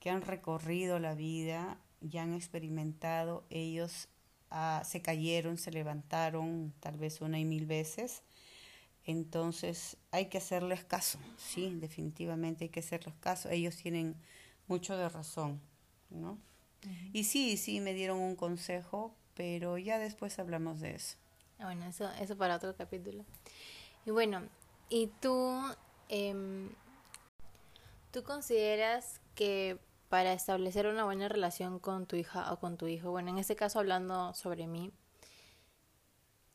que 0.00 0.10
han 0.10 0.22
recorrido 0.22 0.98
la 0.98 1.14
vida, 1.14 1.80
ya 2.00 2.22
han 2.22 2.34
experimentado, 2.34 3.44
ellos 3.50 4.08
ah, 4.50 4.82
se 4.84 5.02
cayeron, 5.02 5.58
se 5.58 5.72
levantaron 5.72 6.72
tal 6.80 6.96
vez 6.96 7.20
una 7.20 7.38
y 7.38 7.44
mil 7.44 7.66
veces. 7.66 8.22
Entonces 9.04 9.96
hay 10.10 10.26
que 10.26 10.38
hacerles 10.38 10.84
caso, 10.84 11.18
sí, 11.36 11.72
definitivamente 11.80 12.64
hay 12.64 12.70
que 12.70 12.80
hacerles 12.80 13.14
caso. 13.20 13.48
Ellos 13.50 13.76
tienen 13.76 14.16
mucho 14.66 14.96
de 14.96 15.08
razón, 15.08 15.60
¿no? 16.10 16.38
Y 17.12 17.24
sí, 17.24 17.56
sí, 17.56 17.80
me 17.80 17.94
dieron 17.94 18.18
un 18.18 18.36
consejo, 18.36 19.14
pero 19.34 19.78
ya 19.78 19.98
después 19.98 20.38
hablamos 20.38 20.80
de 20.80 20.94
eso. 20.94 21.16
Ah, 21.58 21.64
Bueno, 21.64 21.86
eso, 21.86 22.08
eso 22.20 22.36
para 22.36 22.56
otro 22.56 22.74
capítulo. 22.76 23.24
Y 24.04 24.10
bueno, 24.10 24.42
¿y 24.88 25.08
tú, 25.20 25.60
em, 26.08 26.70
tú 28.12 28.22
consideras 28.22 29.20
que 29.34 29.78
para 30.08 30.32
establecer 30.32 30.86
una 30.86 31.04
buena 31.04 31.28
relación 31.28 31.78
con 31.78 32.06
tu 32.06 32.16
hija 32.16 32.52
o 32.52 32.60
con 32.60 32.76
tu 32.76 32.86
hijo, 32.86 33.10
bueno, 33.10 33.30
en 33.30 33.38
este 33.38 33.56
caso 33.56 33.78
hablando 33.78 34.32
sobre 34.34 34.66
mí, 34.66 34.92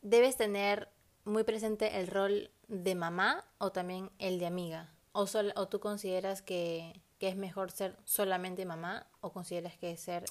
debes 0.00 0.36
tener 0.36 0.88
muy 1.24 1.44
presente 1.44 2.00
el 2.00 2.08
rol 2.08 2.50
de 2.68 2.94
mamá 2.94 3.44
o 3.58 3.70
también 3.70 4.10
el 4.18 4.38
de 4.38 4.46
amiga. 4.46 4.92
O, 5.12 5.26
o 5.56 5.68
tú 5.68 5.78
consideras 5.80 6.42
que, 6.42 7.00
que, 7.22 7.28
es 7.28 7.36
mejor 7.36 7.70
ser 7.70 7.96
solamente 8.04 8.66
mamá 8.66 9.06
o 9.20 9.32
consideras 9.32 9.76
que 9.76 9.92
es 9.92 10.00
ser 10.00 10.24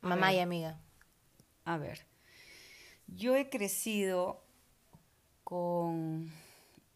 mamá 0.00 0.32
y 0.32 0.38
amiga. 0.38 0.78
A 1.64 1.76
ver, 1.76 2.06
yo 3.08 3.34
he 3.34 3.50
crecido 3.50 4.44
con 5.42 6.32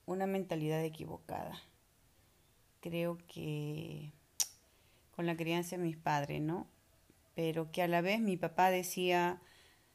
una 0.06 0.26
mentalidad 0.28 0.84
equivocada. 0.84 1.60
Creo 2.78 3.18
que 3.26 4.12
con 5.16 5.26
la 5.26 5.36
crianza 5.36 5.76
de 5.76 5.82
mis 5.82 5.96
padres, 5.96 6.40
¿no? 6.40 6.68
Pero 7.34 7.72
que 7.72 7.82
a 7.82 7.88
la 7.88 8.02
vez 8.02 8.20
mi 8.20 8.36
papá 8.36 8.70
decía, 8.70 9.42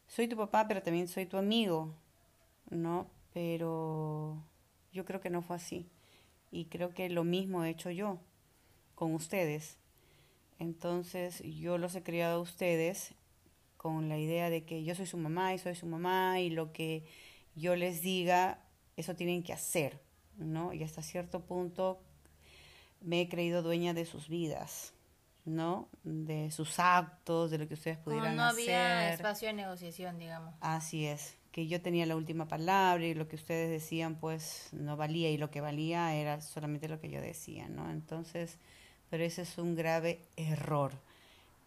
soy 0.05 0.27
tu 0.27 0.35
papá, 0.35 0.67
pero 0.67 0.83
también 0.83 1.07
soy 1.07 1.27
tu 1.27 1.37
amigo, 1.37 1.95
¿no? 2.69 3.09
Pero 3.31 4.43
yo 4.91 5.05
creo 5.05 5.21
que 5.21 5.29
no 5.29 5.41
fue 5.41 5.55
así. 5.55 5.89
Y 6.51 6.65
creo 6.65 6.93
que 6.93 7.07
lo 7.07 7.23
mismo 7.23 7.63
he 7.63 7.69
hecho 7.69 7.89
yo 7.89 8.19
con 8.95 9.13
ustedes. 9.13 9.77
Entonces 10.59 11.41
yo 11.43 11.77
los 11.77 11.95
he 11.95 12.03
criado 12.03 12.39
a 12.39 12.41
ustedes 12.41 13.13
con 13.77 14.07
la 14.07 14.17
idea 14.17 14.49
de 14.49 14.63
que 14.63 14.83
yo 14.83 14.95
soy 14.95 15.05
su 15.05 15.17
mamá 15.17 15.53
y 15.53 15.59
soy 15.59 15.75
su 15.75 15.85
mamá 15.85 16.39
y 16.39 16.49
lo 16.49 16.71
que 16.71 17.05
yo 17.55 17.75
les 17.75 18.01
diga, 18.01 18.59
eso 18.95 19.15
tienen 19.15 19.43
que 19.43 19.53
hacer, 19.53 20.01
¿no? 20.37 20.73
Y 20.73 20.83
hasta 20.83 21.01
cierto 21.01 21.41
punto 21.41 22.01
me 23.01 23.21
he 23.21 23.29
creído 23.29 23.61
dueña 23.61 23.93
de 23.93 24.05
sus 24.05 24.29
vidas, 24.29 24.93
¿no? 25.45 25.89
De 26.03 26.49
sus 26.51 26.79
actos, 26.79 27.51
de 27.51 27.57
lo 27.57 27.67
que 27.67 27.73
ustedes 27.73 27.97
pudieran 27.97 28.35
no, 28.35 28.43
no 28.43 28.49
había 28.49 29.13
espacio 29.13 29.49
de 29.49 29.53
negociación, 29.53 30.17
digamos. 30.17 30.55
Así 30.61 31.05
es, 31.05 31.35
que 31.53 31.67
yo 31.67 31.81
tenía 31.81 32.07
la 32.07 32.15
última 32.15 32.47
palabra 32.47 33.05
y 33.05 33.13
lo 33.13 33.27
que 33.27 33.35
ustedes 33.35 33.69
decían 33.69 34.15
pues 34.15 34.69
no 34.73 34.97
valía 34.97 35.29
y 35.29 35.37
lo 35.37 35.51
que 35.51 35.61
valía 35.61 36.15
era 36.15 36.41
solamente 36.41 36.89
lo 36.89 36.99
que 36.99 37.11
yo 37.11 37.21
decía, 37.21 37.69
¿no? 37.69 37.91
Entonces, 37.91 38.57
pero 39.11 39.23
ese 39.23 39.43
es 39.43 39.59
un 39.59 39.75
grave 39.75 40.19
error. 40.35 40.93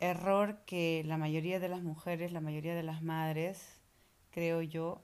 Error 0.00 0.58
que 0.66 1.04
la 1.06 1.16
mayoría 1.16 1.60
de 1.60 1.68
las 1.68 1.82
mujeres, 1.82 2.32
la 2.32 2.40
mayoría 2.40 2.74
de 2.74 2.82
las 2.82 3.00
madres, 3.00 3.80
creo 4.32 4.60
yo, 4.60 5.02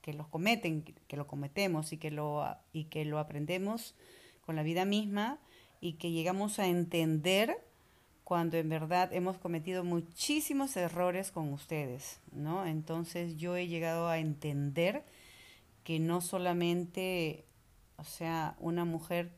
que 0.00 0.14
los 0.14 0.26
cometen, 0.26 0.82
que 0.82 1.16
lo 1.16 1.26
cometemos 1.26 1.92
y 1.92 1.98
que 1.98 2.10
lo, 2.10 2.44
y 2.72 2.84
que 2.84 3.04
lo 3.04 3.18
aprendemos 3.18 3.94
con 4.40 4.56
la 4.56 4.64
vida 4.64 4.84
misma 4.84 5.38
y 5.80 5.92
que 5.94 6.10
llegamos 6.10 6.58
a 6.58 6.66
entender 6.66 7.56
cuando 8.24 8.56
en 8.56 8.68
verdad 8.68 9.12
hemos 9.12 9.38
cometido 9.38 9.84
muchísimos 9.84 10.76
errores 10.76 11.30
con 11.30 11.52
ustedes, 11.52 12.20
¿no? 12.32 12.66
Entonces 12.66 13.36
yo 13.36 13.56
he 13.56 13.66
llegado 13.66 14.08
a 14.08 14.18
entender 14.18 15.04
que 15.84 15.98
no 15.98 16.20
solamente, 16.20 17.44
o 17.96 18.04
sea, 18.04 18.56
una 18.58 18.84
mujer 18.84 19.32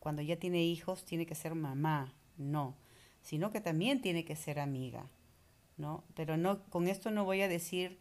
cuando 0.00 0.22
ya 0.22 0.36
tiene 0.36 0.62
hijos 0.62 1.04
tiene 1.04 1.26
que 1.26 1.34
ser 1.34 1.54
mamá, 1.54 2.14
no, 2.36 2.76
sino 3.22 3.50
que 3.50 3.60
también 3.60 4.00
tiene 4.02 4.24
que 4.24 4.36
ser 4.36 4.60
amiga, 4.60 5.10
¿no? 5.76 6.04
Pero 6.14 6.36
no, 6.36 6.62
con 6.68 6.88
esto 6.88 7.10
no 7.10 7.24
voy 7.24 7.40
a 7.40 7.48
decir 7.48 7.98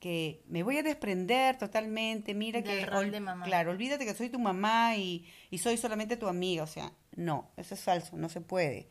que 0.00 0.42
me 0.48 0.62
voy 0.62 0.76
a 0.76 0.82
desprender 0.82 1.56
totalmente, 1.56 2.34
mira 2.34 2.62
que... 2.62 2.84
Rol 2.84 3.10
de 3.10 3.20
mamá. 3.20 3.46
Claro, 3.46 3.70
olvídate 3.70 4.04
que 4.04 4.14
soy 4.14 4.28
tu 4.28 4.38
mamá 4.38 4.96
y, 4.96 5.24
y 5.50 5.58
soy 5.58 5.76
solamente 5.76 6.16
tu 6.16 6.26
amiga, 6.26 6.64
o 6.64 6.66
sea, 6.66 6.92
no, 7.14 7.50
eso 7.56 7.74
es 7.74 7.80
falso, 7.80 8.16
no 8.16 8.28
se 8.28 8.42
puede. 8.42 8.88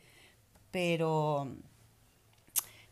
Pero, 0.75 1.55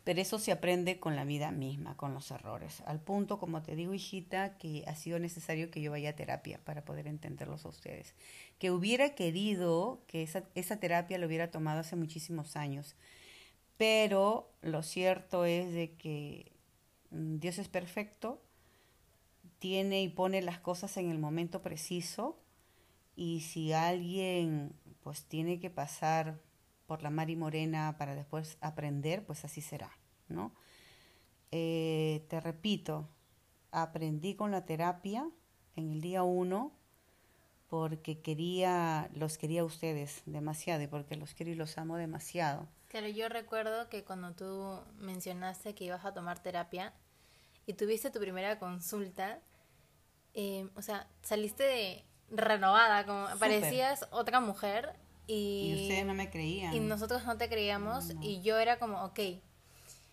pero 0.06 0.22
eso 0.22 0.40
se 0.40 0.54
aprende 0.54 1.00
con 1.00 1.16
la 1.16 1.26
vida 1.26 1.52
misma, 1.52 1.98
con 1.98 2.14
los 2.14 2.32
errores. 2.32 2.82
Al 2.86 3.02
punto, 3.02 3.40
como 3.40 3.62
te 3.62 3.76
digo, 3.76 3.94
hijita, 3.94 4.58
que 4.58 4.86
ha 4.88 4.96
sido 4.96 5.20
necesario 5.20 5.70
que 5.70 5.82
yo 5.82 5.92
vaya 5.92 6.12
a 6.12 6.16
terapia 6.16 6.60
para 6.64 6.86
poder 6.86 7.08
entenderlos 7.08 7.66
a 7.66 7.70
ustedes. 7.70 8.14
Que 8.60 8.72
hubiera 8.72 9.16
querido 9.16 10.02
que 10.08 10.24
esa, 10.24 10.44
esa 10.56 10.80
terapia 10.80 11.18
lo 11.18 11.28
hubiera 11.28 11.52
tomado 11.52 11.82
hace 11.82 11.96
muchísimos 11.96 12.56
años. 12.56 12.96
Pero 13.78 14.50
lo 14.62 14.84
cierto 14.84 15.44
es 15.44 15.74
de 15.74 15.92
que 15.96 16.54
Mm, 17.14 17.40
Dios 17.40 17.60
es 17.60 17.68
perfecto, 17.68 18.42
tiene 19.60 20.02
y 20.02 20.10
pone 20.10 20.42
las 20.42 20.60
cosas 20.60 20.98
en 20.98 21.10
el 21.12 21.20
momento 21.20 21.62
preciso 21.62 22.38
y 23.16 23.42
si 23.42 23.72
alguien 23.72 24.74
pues 25.04 25.24
tiene 25.26 25.60
que 25.60 25.70
pasar 25.70 26.40
por 26.94 27.02
la 27.02 27.10
mar 27.10 27.32
y 27.32 27.36
morena 27.36 27.96
para 27.98 28.14
después 28.14 28.60
aprender, 28.62 29.26
pues 29.26 29.44
así 29.46 29.62
será, 29.62 29.98
¿no? 30.28 30.54
Eh, 31.50 32.24
te 32.30 32.40
repito, 32.40 33.10
aprendí 33.72 34.36
con 34.36 34.52
la 34.52 34.64
terapia 34.64 35.28
en 35.76 35.92
el 35.92 36.02
día 36.02 36.22
uno 36.22 36.72
porque 37.68 38.22
quería, 38.22 39.10
los 39.16 39.40
quería 39.40 39.62
a 39.62 39.66
ustedes 39.66 40.22
demasiado 40.28 40.84
y 40.84 40.88
porque 40.88 41.16
los 41.16 41.34
quiero 41.34 41.52
y 41.52 41.56
los 41.56 41.80
amo 41.80 41.98
demasiado. 41.98 42.68
Claro, 42.90 43.08
yo 43.08 43.28
recuerdo 43.28 43.90
que 43.90 44.04
cuando 44.04 44.36
tú 44.36 44.80
mencionaste 45.00 45.74
que 45.74 45.86
ibas 45.86 46.06
a 46.06 46.14
tomar 46.14 46.44
terapia, 46.44 46.94
y 47.66 47.74
tuviste 47.74 48.12
tu 48.12 48.20
primera 48.20 48.60
consulta, 48.60 49.40
eh, 50.36 50.70
o 50.76 50.84
sea, 50.84 51.08
saliste 51.24 51.64
de 51.64 52.06
renovada, 52.30 53.04
como 53.08 53.40
parecías 53.40 54.06
otra 54.12 54.40
mujer 54.42 54.94
y, 55.28 55.74
y 55.76 55.82
ustedes 55.84 56.06
no 56.06 56.14
me 56.14 56.30
creían. 56.30 56.74
Y 56.74 56.80
nosotros 56.80 57.26
no 57.26 57.38
te 57.38 57.50
creíamos 57.50 58.14
y 58.22 58.42
yo 58.42 58.58
era 58.60 58.80
como, 58.80 59.04
ok. 59.04 59.20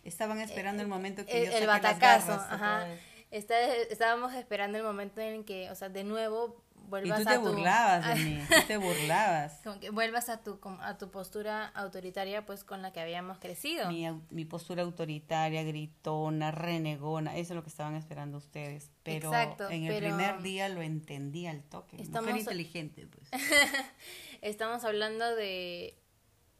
Estaban 0.03 0.39
esperando 0.39 0.81
el 0.81 0.87
momento 0.87 1.25
que 1.25 1.43
el, 1.43 1.51
yo 1.51 1.57
el 1.57 1.67
batacazo, 1.67 2.33
ajá. 2.33 2.87
estábamos 3.29 4.33
esperando 4.33 4.77
el 4.77 4.83
momento 4.83 5.21
en 5.21 5.43
que, 5.43 5.69
o 5.69 5.75
sea, 5.75 5.89
de 5.89 6.03
nuevo 6.03 6.63
vuelvas 6.91 7.21
y 7.21 7.23
tú 7.23 7.29
te 7.29 7.37
burlabas 7.37 8.07
de 8.07 8.15
mí, 8.23 8.39
tú 8.47 8.67
te 8.67 8.77
burlabas. 8.77 9.59
Como 9.63 9.79
que 9.79 9.89
vuelvas 9.89 10.29
a 10.29 10.43
tu, 10.43 10.59
a 10.81 10.97
tu 10.97 11.09
postura 11.09 11.67
autoritaria, 11.67 12.45
pues 12.45 12.63
con 12.63 12.81
la 12.81 12.91
que 12.91 12.99
habíamos 12.99 13.39
crecido. 13.39 13.87
Mi, 13.89 14.07
mi 14.29 14.45
postura 14.45 14.83
autoritaria, 14.83 15.63
gritona, 15.63 16.51
renegona, 16.51 17.37
eso 17.37 17.53
es 17.53 17.55
lo 17.55 17.63
que 17.63 17.69
estaban 17.69 17.95
esperando 17.95 18.37
ustedes. 18.37 18.91
Pero 19.03 19.31
en 19.69 19.85
el 19.85 19.97
primer 19.97 20.41
día 20.41 20.69
lo 20.69 20.81
entendí 20.81 21.47
al 21.47 21.63
toque. 21.63 22.01
Estamos, 22.01 22.29
Mujer 22.29 22.41
inteligente, 22.41 23.07
pues. 23.07 23.29
estamos 24.41 24.83
hablando 24.83 25.35
de, 25.35 25.97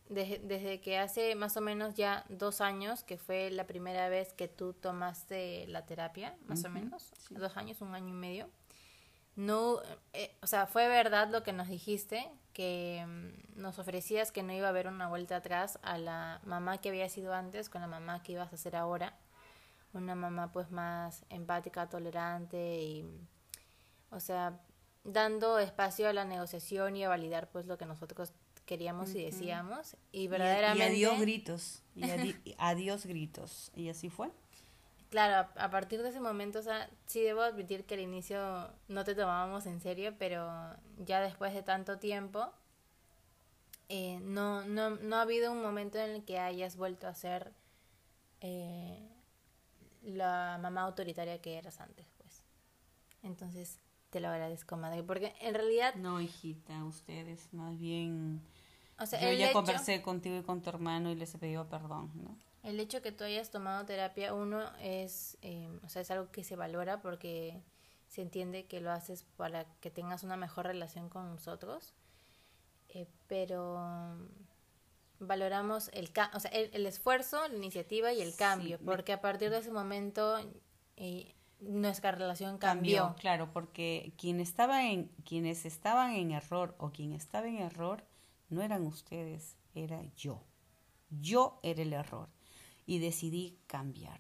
desde 0.10 0.82
que 0.82 0.98
hace 0.98 1.36
más 1.36 1.58
o 1.58 1.62
menos 1.62 1.96
ya 1.96 2.26
dos 2.30 2.62
años, 2.62 3.04
que 3.04 3.18
fue 3.18 3.52
la 3.52 3.68
primera 3.68 4.10
vez 4.10 4.34
que 4.34 4.48
tú 4.48 4.74
tomaste 4.74 5.68
la 5.68 5.86
terapia, 5.86 6.38
más 6.48 6.64
o 6.66 6.70
menos, 6.70 7.12
dos 7.30 7.58
años, 7.58 7.82
un 7.82 7.94
año 7.94 8.10
y 8.10 8.18
medio 8.18 8.50
no, 9.36 9.80
eh, 10.14 10.36
o 10.42 10.48
sea, 10.48 10.68
fue 10.68 10.88
verdad 10.88 11.30
lo 11.32 11.44
que 11.44 11.54
nos 11.54 11.68
dijiste, 11.68 12.30
que 12.54 13.06
mm, 13.08 13.62
nos 13.62 13.80
ofrecías 13.80 14.32
que 14.32 14.44
no 14.44 14.52
iba 14.54 14.68
a 14.68 14.70
haber 14.70 14.88
una 14.88 15.08
vuelta 15.08 15.38
atrás 15.38 15.80
a 15.84 15.98
la 15.98 16.42
mamá 16.44 16.80
que 16.80 16.90
había 16.90 17.08
sido 17.10 17.34
antes 17.34 17.70
con 17.70 17.82
la 17.82 17.88
mamá 17.88 18.22
que 18.24 18.34
ibas 18.34 18.52
a 18.52 18.58
ser 18.58 18.76
ahora. 18.76 19.16
Una 19.94 20.16
mamá 20.16 20.52
pues 20.52 20.72
más 20.72 21.26
empática, 21.30 21.90
tolerante 21.90 22.82
y, 22.82 23.06
o 24.10 24.20
sea, 24.20 24.60
dando 25.04 25.60
espacio 25.60 26.08
a 26.08 26.14
la 26.14 26.26
negociación 26.26 26.96
y 26.96 27.04
a 27.04 27.10
validar 27.10 27.50
pues 27.50 27.66
lo 27.66 27.78
que 27.78 27.86
nosotros 27.86 28.34
queríamos 28.66 29.14
y 29.16 29.24
decíamos. 29.24 29.98
Y 30.12 30.28
verdaderamente... 30.28 30.96
Y, 30.96 31.04
adiós 31.06 31.20
gritos, 31.20 31.84
y 31.96 32.56
adiós 32.58 33.06
gritos. 33.06 33.72
Y 33.76 33.90
así 33.90 34.10
fue. 34.10 34.32
Claro, 35.10 35.50
a, 35.56 35.70
partir 35.70 36.02
de 36.02 36.10
ese 36.10 36.22
momento, 36.22 36.60
o 36.60 36.62
sea, 36.62 36.90
sí 37.06 37.22
debo 37.22 37.42
admitir 37.42 37.84
que 37.84 37.96
al 37.96 38.00
inicio 38.00 38.72
no 38.88 39.04
te 39.04 39.14
tomábamos 39.14 39.66
en 39.66 39.82
serio, 39.82 40.16
pero 40.18 40.50
ya 41.00 41.20
después 41.20 41.54
de 41.54 41.64
tanto 41.64 42.00
tiempo, 42.00 42.50
eh, 43.90 44.20
no, 44.22 44.64
no, 44.64 44.92
no 44.92 45.18
ha 45.18 45.24
habido 45.24 45.52
un 45.52 45.62
momento 45.62 45.98
en 45.98 46.12
el 46.12 46.24
que 46.24 46.40
hayas 46.40 46.78
vuelto 46.78 47.10
a 47.10 47.14
ser 47.14 47.52
eh, 48.40 49.06
la 50.02 50.58
mamá 50.62 50.84
autoritaria 50.84 51.42
que 51.42 51.58
eras 51.58 51.82
antes, 51.82 52.08
pues. 52.18 52.42
Entonces, 53.22 53.80
te 54.12 54.20
lo 54.20 54.28
agradezco, 54.28 54.78
madre, 54.78 55.04
porque 55.04 55.34
en 55.40 55.56
realidad... 55.56 55.96
No, 55.96 56.22
hijita, 56.22 56.84
ustedes, 56.84 57.52
más 57.54 57.80
bien... 57.80 58.42
O 59.00 59.06
sea, 59.08 59.20
yo 59.20 59.32
ya 59.36 59.52
conversé 59.52 60.02
contigo 60.04 60.38
y 60.38 60.44
con 60.44 60.62
tu 60.62 60.70
hermano 60.70 61.10
y 61.10 61.16
les 61.16 61.34
he 61.34 61.40
pedido 61.40 61.68
perdón, 61.68 62.12
¿no? 62.14 62.38
El 62.62 62.80
hecho 62.80 63.02
que 63.02 63.12
tú 63.12 63.24
hayas 63.24 63.50
tomado 63.50 63.84
terapia, 63.86 64.36
uno, 64.36 64.70
es, 64.80 65.38
eh, 65.42 65.68
o 65.84 65.90
sea, 65.90 66.04
es 66.04 66.12
algo 66.12 66.30
que 66.30 66.44
se 66.44 66.56
valora 66.56 67.02
porque 67.02 67.64
se 68.08 68.22
entiende 68.22 68.66
que 68.66 68.82
lo 68.82 68.92
haces 68.92 69.26
para 69.38 69.66
que 69.80 69.90
tengas 69.90 70.24
una 70.24 70.38
mejor 70.38 70.68
relación 70.68 71.10
con 71.10 71.28
nosotros, 71.30 71.94
eh, 72.90 73.08
pero 73.28 74.18
valoramos 75.20 75.90
el, 75.94 76.12
o 76.34 76.40
sea, 76.40 76.52
el, 76.52 76.86
esfuerzo, 76.86 77.48
la 77.48 77.56
iniciativa 77.56 78.12
y 78.14 78.22
el 78.22 78.36
cambio, 78.36 78.78
porque 78.86 79.14
a 79.14 79.22
partir 79.22 79.50
de 79.50 79.60
ese 79.60 79.72
momento 79.72 80.38
eh, 80.98 81.34
nuestra 81.62 82.12
relación 82.12 82.58
cambió. 82.58 83.04
cambió. 83.04 83.22
Claro, 83.22 83.52
porque 83.54 84.14
quien 84.18 84.40
estaba 84.40 84.86
en, 84.86 85.08
quienes 85.26 85.66
estaban 85.66 86.12
en 86.12 86.32
error 86.32 86.76
o 86.78 86.92
quien 86.92 87.14
estaba 87.14 87.48
en 87.48 87.58
error 87.58 88.04
no 88.50 88.62
eran 88.62 88.86
ustedes, 88.86 89.56
era 89.74 90.02
yo. 90.16 90.44
Yo 91.10 91.60
era 91.64 91.82
el 91.82 91.94
error 91.94 92.30
y 92.86 93.00
decidí 93.00 93.60
cambiar 93.68 94.20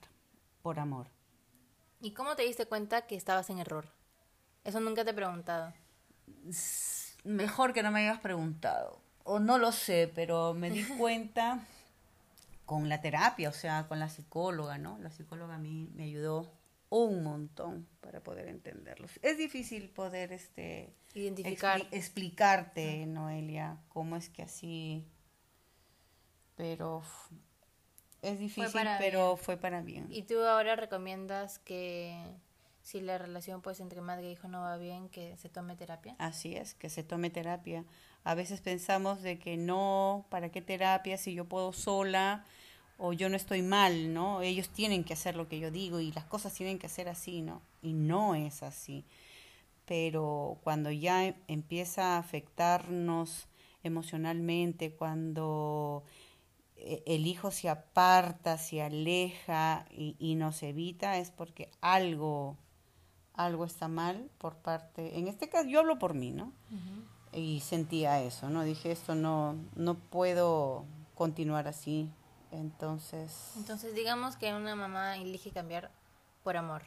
por 0.62 0.79
amor. 0.79 1.07
¿Y 2.01 2.12
cómo 2.12 2.36
te 2.36 2.43
diste 2.43 2.65
cuenta 2.65 3.07
que 3.07 3.15
estabas 3.15 3.50
en 3.50 3.60
error? 3.60 3.89
Eso 4.63 4.79
nunca 4.79 5.03
te 5.03 5.12
he 5.12 5.13
preguntado. 5.13 5.74
Mejor 7.24 7.74
que 7.74 7.83
no 7.83 7.91
me 7.91 8.01
hayas 8.01 8.19
preguntado. 8.19 9.01
O 9.24 9.39
no 9.39 9.57
lo 9.57 9.71
sé, 9.71 10.12
pero 10.13 10.53
me 10.53 10.69
di 10.69 10.83
cuenta 10.98 11.65
con 12.65 12.89
la 12.89 13.01
terapia, 13.01 13.50
o 13.50 13.53
sea, 13.53 13.88
con 13.88 14.00
la 14.00 14.10
psicóloga, 14.10 14.77
¿no? 14.77 14.98
La 15.00 15.12
psicóloga 15.12 15.55
a 15.55 15.60
mí 15.60 15.89
me 15.93 16.03
ayudó 16.03 16.50
un 16.91 17.24
montón 17.24 17.88
para 18.01 18.21
poder 18.21 18.48
entenderlos. 18.50 19.12
Es 19.21 19.38
difícil 19.38 19.89
poder 19.89 20.33
este 20.33 20.93
identificar 21.13 21.88
explicarte, 21.91 23.05
Noelia, 23.07 23.77
cómo 23.88 24.17
es 24.17 24.29
que 24.29 24.43
así 24.43 25.07
pero 26.55 27.01
es 28.21 28.38
difícil, 28.38 28.81
pero 29.00 29.36
fue 29.36 29.57
para 29.57 29.81
bien. 29.81 30.05
¿Y 30.12 30.24
tú 30.24 30.39
ahora 30.41 30.75
recomiendas 30.75 31.57
que 31.57 32.15
si 32.83 33.00
la 33.00 33.17
relación 33.17 33.62
pues 33.62 33.79
entre 33.79 34.01
madre 34.01 34.27
e 34.27 34.31
hijo 34.33 34.48
no 34.48 34.62
va 34.62 34.77
bien, 34.77 35.10
que 35.10 35.38
se 35.38 35.50
tome 35.50 35.75
terapia? 35.75 36.15
Así 36.19 36.55
es, 36.55 36.75
que 36.75 36.89
se 36.89 37.03
tome 37.03 37.29
terapia. 37.29 37.86
A 38.24 38.36
veces 38.36 38.62
pensamos 38.62 39.21
de 39.21 39.39
que 39.39 39.57
no, 39.57 40.27
¿para 40.29 40.50
qué 40.50 40.62
terapia 40.62 41.17
si 41.17 41.33
yo 41.33 41.45
puedo 41.45 41.74
sola? 41.74 42.45
O 43.03 43.13
yo 43.13 43.29
no 43.29 43.36
estoy 43.36 43.63
mal, 43.63 44.13
¿no? 44.13 44.43
Ellos 44.43 44.70
tienen 44.70 45.03
que 45.03 45.13
hacer 45.13 45.36
lo 45.36 45.48
que 45.48 45.60
yo 45.60 45.72
digo 45.72 46.00
y 46.00 46.12
las 46.12 46.25
cosas 46.25 46.53
tienen 46.53 46.77
que 46.77 46.88
ser 46.88 47.10
así, 47.10 47.41
¿no? 47.41 47.63
Y 47.81 47.93
no 47.93 48.36
es 48.36 48.62
así. 48.62 49.05
Pero 49.86 50.60
cuando 50.63 50.91
ya 50.91 51.25
em, 51.25 51.34
empieza 51.48 52.15
a 52.15 52.20
afectarnos 52.20 53.48
emocionalmente, 53.81 54.91
cuando 54.91 56.03
eh, 56.75 57.01
el 57.08 57.25
hijo 57.25 57.50
se 57.50 57.70
aparta, 57.70 58.60
se 58.60 58.84
aleja 58.84 59.88
y, 59.89 60.36
nos 60.36 60.62
evita, 60.62 61.17
es 61.17 61.31
porque 61.31 61.72
algo, 61.81 62.55
algo 63.34 63.65
está 63.65 63.88
mal 63.88 64.29
por 64.38 64.58
parte, 64.58 65.17
en 65.17 65.27
este 65.27 65.50
caso 65.50 65.67
yo 65.67 65.79
hablo 65.79 65.98
por 65.98 66.13
mí, 66.13 66.29
¿no? 66.31 66.53
Y 67.34 67.62
sentía 67.62 68.22
eso, 68.22 68.51
¿no? 68.51 68.63
Dije, 68.63 68.91
esto 68.91 69.15
no, 69.15 69.55
no 69.75 69.96
puedo 69.96 70.86
continuar 71.15 71.67
así, 71.67 72.12
entonces... 72.51 73.53
Entonces 73.58 73.96
digamos 73.96 74.36
que 74.36 74.53
una 74.53 74.75
mamá 74.75 75.17
elige 75.17 75.51
cambiar 75.51 75.91
por 76.43 76.58
amor. 76.58 76.84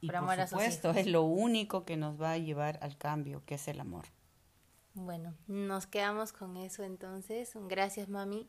Y 0.00 0.08
por, 0.08 0.16
amor 0.16 0.46
supuesto, 0.46 0.90
es 0.90 1.06
lo 1.06 1.22
único 1.22 1.84
que 1.84 1.96
nos 1.96 2.20
va 2.20 2.32
a 2.32 2.38
llevar 2.38 2.78
al 2.82 2.98
cambio, 2.98 3.42
que 3.46 3.54
es 3.54 3.66
el 3.68 3.80
amor. 3.80 4.06
Bueno, 4.94 5.34
nos 5.46 5.86
quedamos 5.86 6.32
con 6.32 6.56
eso 6.56 6.82
entonces. 6.82 7.52
Gracias 7.54 8.08
mami 8.08 8.48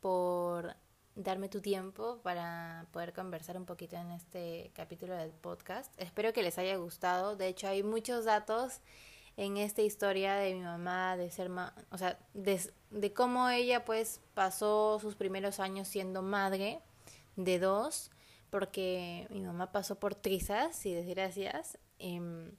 por 0.00 0.76
darme 1.14 1.48
tu 1.48 1.60
tiempo 1.60 2.20
para 2.22 2.86
poder 2.92 3.12
conversar 3.12 3.56
un 3.56 3.66
poquito 3.66 3.96
en 3.96 4.12
este 4.12 4.70
capítulo 4.74 5.14
del 5.14 5.32
podcast. 5.32 5.92
Espero 5.98 6.32
que 6.32 6.42
les 6.42 6.58
haya 6.58 6.76
gustado. 6.76 7.36
De 7.36 7.48
hecho, 7.48 7.68
hay 7.68 7.82
muchos 7.82 8.24
datos 8.24 8.80
en 9.38 9.56
esta 9.56 9.82
historia 9.82 10.34
de 10.34 10.52
mi 10.52 10.62
mamá, 10.62 11.16
de 11.16 11.30
ser, 11.30 11.48
ma 11.48 11.72
o 11.90 11.96
sea, 11.96 12.18
de, 12.34 12.60
de, 12.90 13.12
cómo 13.12 13.48
ella 13.48 13.84
pues 13.84 14.20
pasó 14.34 14.98
sus 15.00 15.14
primeros 15.14 15.60
años 15.60 15.86
siendo 15.86 16.22
madre 16.22 16.80
de 17.36 17.60
dos, 17.60 18.10
porque 18.50 19.28
mi 19.30 19.40
mamá 19.40 19.70
pasó 19.70 19.94
por 19.94 20.16
trizas 20.16 20.84
y 20.86 20.92
desgracias, 20.92 21.78
eh, 22.00 22.50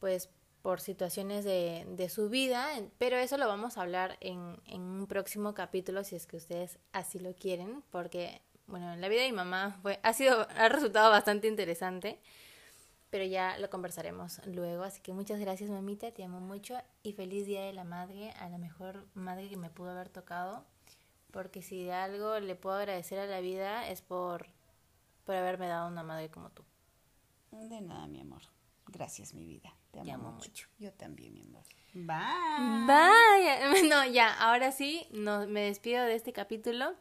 pues 0.00 0.28
por 0.60 0.82
situaciones 0.82 1.46
de, 1.46 1.86
de, 1.88 2.10
su 2.10 2.28
vida, 2.28 2.68
pero 2.98 3.16
eso 3.16 3.38
lo 3.38 3.48
vamos 3.48 3.78
a 3.78 3.80
hablar 3.80 4.18
en, 4.20 4.60
en 4.66 4.82
un 4.82 5.06
próximo 5.06 5.54
capítulo 5.54 6.04
si 6.04 6.14
es 6.14 6.26
que 6.26 6.36
ustedes 6.36 6.78
así 6.92 7.18
lo 7.18 7.32
quieren, 7.34 7.82
porque 7.90 8.42
bueno, 8.66 8.94
la 8.96 9.08
vida 9.08 9.22
de 9.22 9.30
mi 9.30 9.36
mamá 9.36 9.78
fue, 9.80 9.98
ha 10.02 10.12
sido, 10.12 10.46
ha 10.56 10.68
resultado 10.68 11.10
bastante 11.10 11.48
interesante 11.48 12.18
pero 13.10 13.24
ya 13.24 13.58
lo 13.58 13.68
conversaremos 13.70 14.40
luego. 14.46 14.84
Así 14.84 15.00
que 15.02 15.12
muchas 15.12 15.40
gracias, 15.40 15.68
mamita, 15.70 16.12
te 16.12 16.24
amo 16.24 16.40
mucho 16.40 16.78
y 17.02 17.12
feliz 17.12 17.46
Día 17.46 17.62
de 17.62 17.72
la 17.72 17.84
Madre, 17.84 18.30
a 18.32 18.48
la 18.48 18.58
mejor 18.58 19.06
madre 19.14 19.48
que 19.48 19.56
me 19.56 19.70
pudo 19.70 19.90
haber 19.90 20.08
tocado, 20.08 20.64
porque 21.30 21.62
si 21.62 21.84
de 21.84 21.92
algo 21.92 22.38
le 22.40 22.54
puedo 22.54 22.76
agradecer 22.76 23.18
a 23.18 23.26
la 23.26 23.40
vida 23.40 23.88
es 23.88 24.00
por, 24.02 24.46
por 25.24 25.34
haberme 25.34 25.66
dado 25.66 25.88
una 25.88 26.02
madre 26.02 26.30
como 26.30 26.50
tú. 26.50 26.64
De 27.50 27.80
nada, 27.80 28.06
mi 28.06 28.20
amor. 28.20 28.42
Gracias, 28.86 29.34
mi 29.34 29.46
vida. 29.46 29.74
Te 29.90 30.10
amo, 30.10 30.32
mucho. 30.32 30.68
Yo 30.78 30.92
también, 30.92 31.32
mi 31.34 31.42
amor. 31.42 31.64
Bye. 31.94 32.86
Bye. 32.86 33.88
No, 33.88 34.04
ya, 34.06 34.32
ahora 34.34 34.72
sí, 34.72 35.06
no, 35.10 35.46
me 35.46 35.62
despido 35.62 36.04
de 36.04 36.14
este 36.14 36.32
capítulo. 36.32 36.94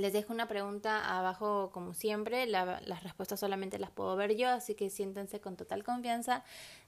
Les 0.00 0.14
dejo 0.14 0.32
una 0.32 0.48
pregunta 0.48 1.18
abajo 1.18 1.70
como 1.72 1.92
siempre, 1.92 2.46
las 2.46 3.02
respuestas 3.02 3.38
solamente 3.38 3.78
las 3.78 3.90
puedo 3.90 4.16
ver 4.16 4.34
yo, 4.34 4.48
así 4.48 4.74
que 4.74 4.88
siéntense 4.88 5.40
con 5.40 5.56
total 5.56 5.84
confianza 5.84 6.42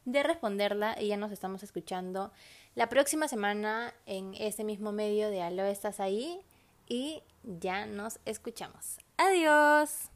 de 0.07 0.23
responderla 0.23 0.97
y 0.99 1.09
ya 1.09 1.19
nos 1.19 1.31
estamos 1.31 1.63
escuchando 1.63 2.33
la 2.75 2.89
próxima 2.89 3.29
semana 3.29 3.93
en 4.07 4.33
ese 4.35 4.65
mismo 4.65 4.93
medio 4.93 5.29
de 5.29 5.43
Aló, 5.43 5.65
estás 5.65 6.01
ahí 6.01 6.41
y 6.89 7.23
ya 7.43 7.85
nos 7.85 8.19
escuchamos. 8.25 8.99
Adiós. 9.19 10.09